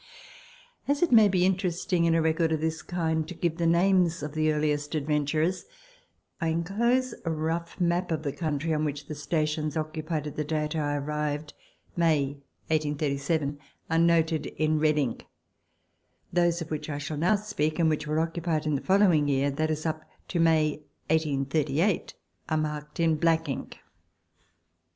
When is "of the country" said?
8.11-8.73